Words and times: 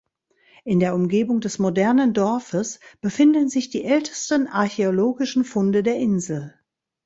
In 0.63 0.79
der 0.79 0.95
Umgebung 0.95 1.41
des 1.41 1.59
modernen 1.59 2.15
Dorfes 2.15 2.79
befinden 3.01 3.49
sich 3.49 3.69
die 3.69 3.83
ältesten 3.85 4.47
archäologischen 4.47 5.43
Funde 5.45 5.83
der 5.83 5.97
Insel. 5.97 6.59